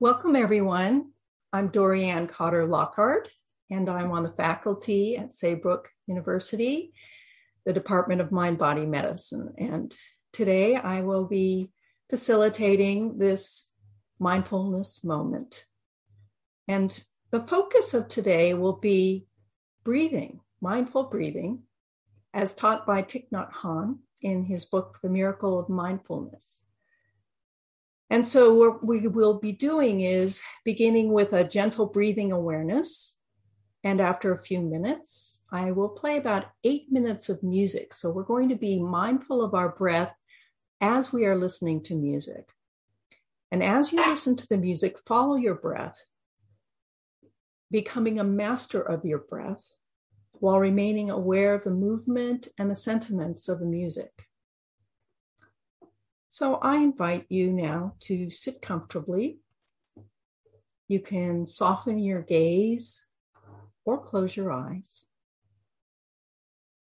[0.00, 1.10] Welcome, everyone.
[1.52, 3.28] I'm Dorianne Cotter Lockard,
[3.68, 6.92] and I'm on the faculty at Saybrook University,
[7.66, 9.52] the Department of Mind Body Medicine.
[9.58, 9.92] And
[10.32, 11.72] today I will be
[12.08, 13.72] facilitating this
[14.20, 15.64] mindfulness moment.
[16.68, 16.96] And
[17.32, 19.26] the focus of today will be
[19.82, 21.64] breathing, mindful breathing,
[22.32, 26.67] as taught by Thich Nhat Hanh in his book, The Miracle of Mindfulness.
[28.10, 33.14] And so, what we will be doing is beginning with a gentle breathing awareness.
[33.84, 37.92] And after a few minutes, I will play about eight minutes of music.
[37.92, 40.14] So, we're going to be mindful of our breath
[40.80, 42.48] as we are listening to music.
[43.50, 45.98] And as you listen to the music, follow your breath,
[47.70, 49.64] becoming a master of your breath
[50.32, 54.27] while remaining aware of the movement and the sentiments of the music.
[56.28, 59.40] So I invite you now to sit comfortably.
[60.86, 63.06] You can soften your gaze
[63.84, 65.04] or close your eyes.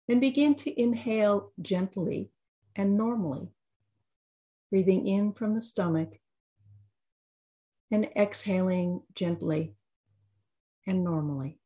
[0.08, 2.30] And begin to inhale gently
[2.76, 3.48] and normally,
[4.70, 6.20] breathing in from the stomach
[7.90, 9.74] and exhaling gently
[10.86, 11.58] and normally.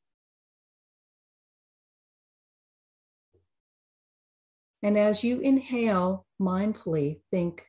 [4.82, 7.66] And as you inhale mindfully, think,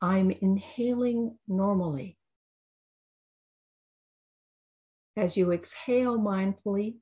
[0.00, 2.18] I'm inhaling normally.
[5.16, 6.96] As you exhale mindfully,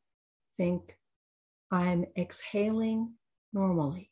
[0.58, 0.96] think,
[1.70, 3.14] I'm exhaling
[3.52, 4.10] normally.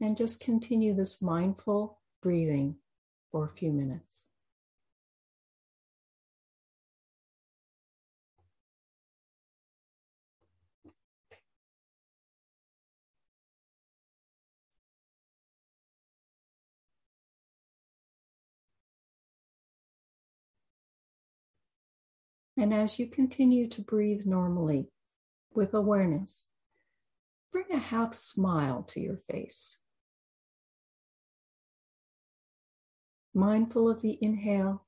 [0.00, 2.76] And just continue this mindful breathing
[3.32, 4.26] for a few minutes.
[22.56, 24.88] And as you continue to breathe normally
[25.52, 26.46] with awareness,
[27.50, 29.78] bring a half smile to your face.
[33.34, 34.86] Mindful of the inhale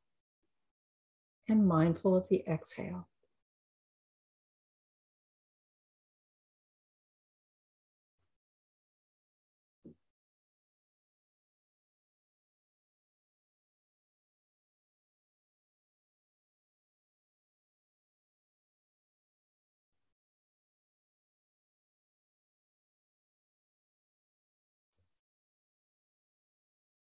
[1.49, 3.09] and mindful of the exhale.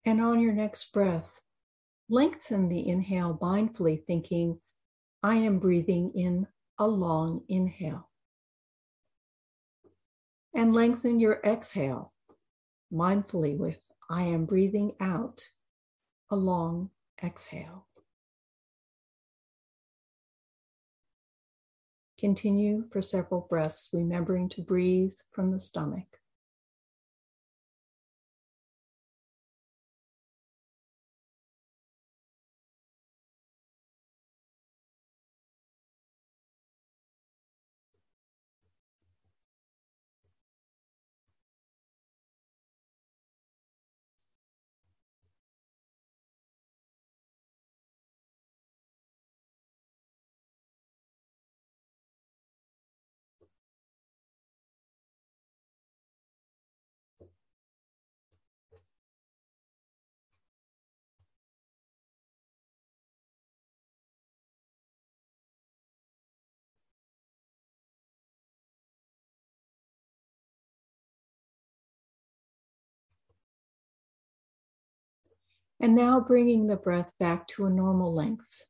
[0.08, 1.42] And on your next breath,
[2.08, 4.58] lengthen the inhale mindfully, thinking,
[5.22, 6.46] I am breathing in
[6.78, 8.08] a long inhale.
[10.54, 12.14] And lengthen your exhale
[12.90, 15.42] mindfully with, I am breathing out
[16.30, 16.88] a long
[17.22, 17.86] exhale.
[22.18, 26.17] Continue for several breaths, remembering to breathe from the stomach.
[75.80, 78.66] And now bringing the breath back to a normal length.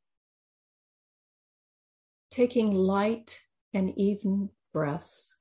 [2.31, 3.41] Taking light
[3.73, 5.35] and even breaths.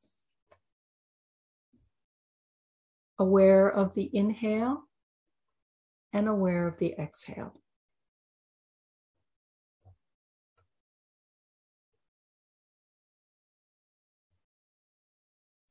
[3.19, 4.83] Aware of the inhale
[6.13, 7.61] and aware of the exhale.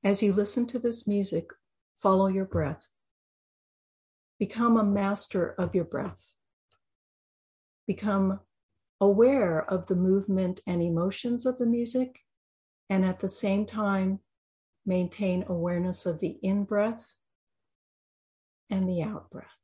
[0.04, 1.50] As you listen to this music,
[1.96, 2.86] follow your breath.
[4.38, 6.34] Become a master of your breath.
[7.86, 8.40] Become
[9.00, 12.20] aware of the movement and emotions of the music,
[12.90, 14.20] and at the same time,
[14.84, 17.14] maintain awareness of the in breath
[18.70, 19.55] and the out breath.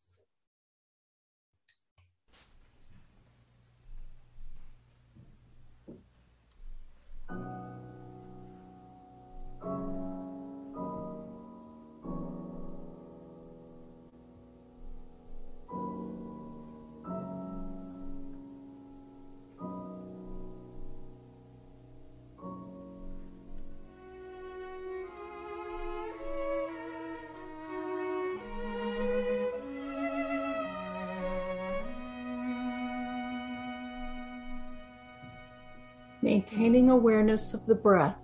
[36.22, 38.16] Maintaining awareness of the breath.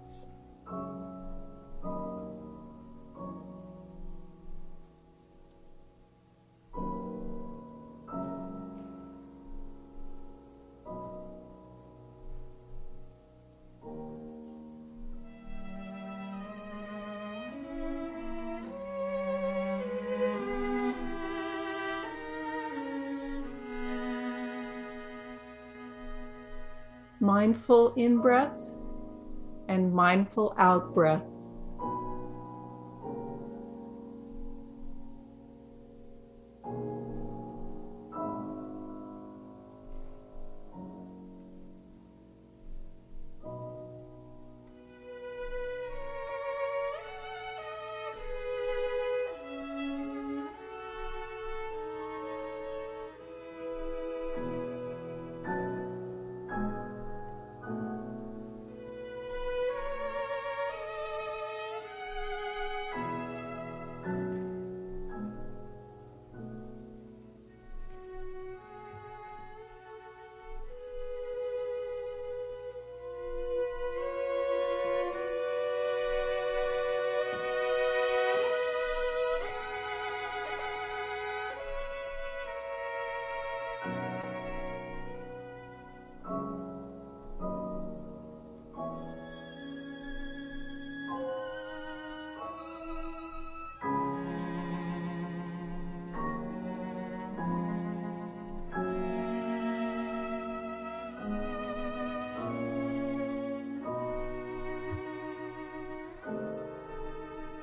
[27.29, 28.57] Mindful in breath
[29.69, 31.29] and mindful out breath.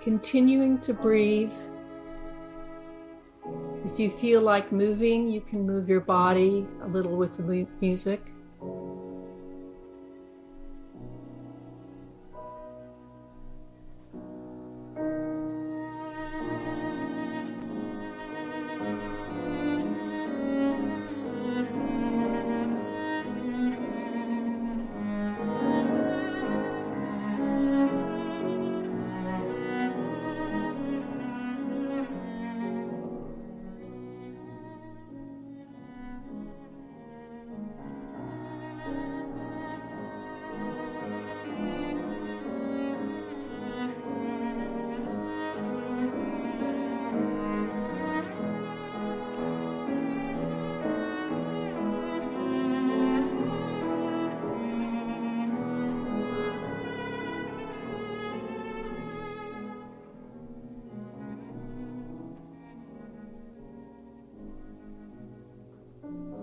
[0.06, 1.52] Continuing to breathe.
[3.92, 8.22] If you feel like moving, you can move your body a little with the music.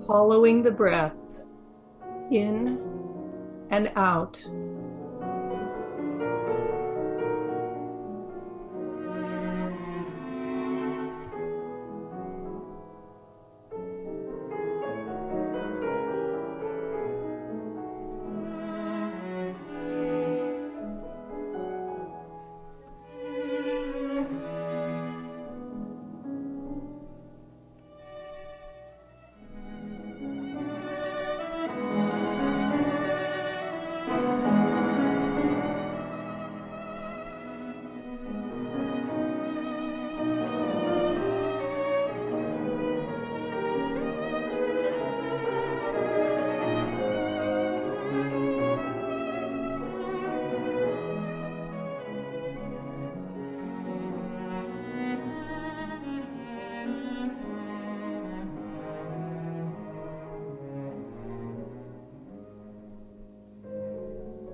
[0.07, 1.17] Following the breath
[2.31, 2.79] in
[3.71, 4.45] and out.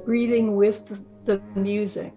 [0.09, 0.88] Breathing with
[1.27, 2.15] the music.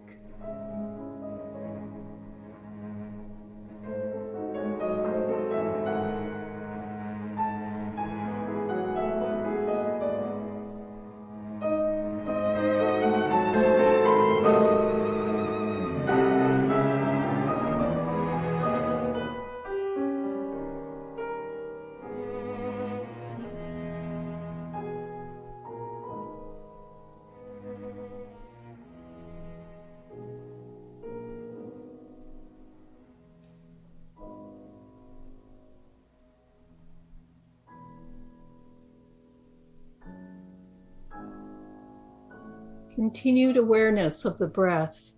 [42.96, 45.14] Continued awareness of the breath.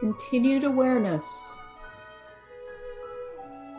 [0.00, 1.56] Continued awareness,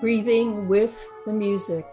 [0.01, 0.95] breathing with
[1.25, 1.85] the music.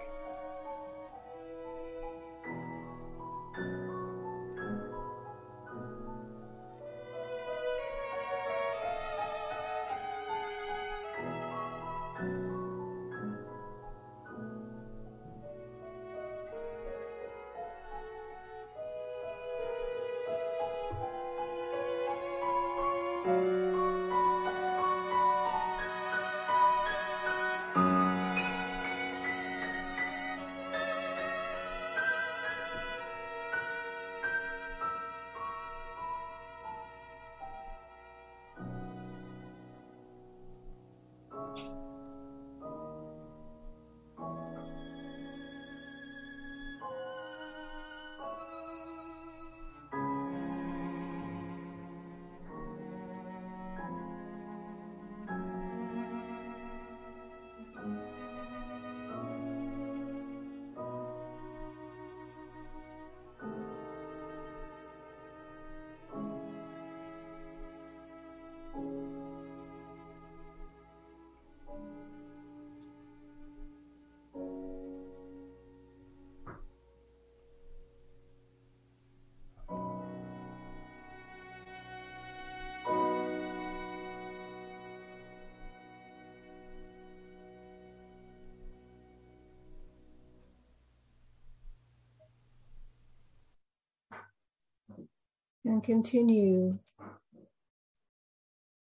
[95.83, 96.79] Continue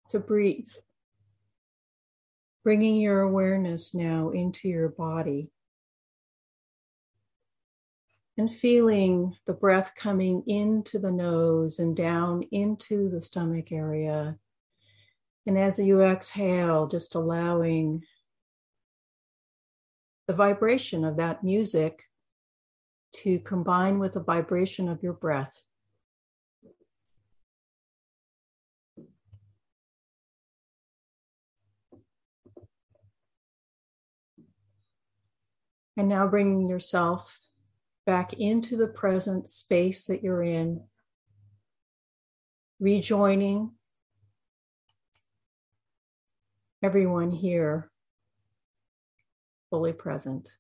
[0.10, 0.70] to breathe,
[2.64, 5.50] bringing your awareness now into your body
[8.38, 14.38] and feeling the breath coming into the nose and down into the stomach area.
[15.46, 18.04] And as you exhale, just allowing
[20.28, 22.04] the vibration of that music
[23.14, 25.65] to combine with the vibration of your breath.
[35.98, 37.40] And now bringing yourself
[38.06, 40.84] back into the present space that you're in,
[42.80, 43.72] rejoining
[46.84, 47.90] everyone here
[49.70, 50.56] fully present.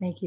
[0.00, 0.18] Thank you.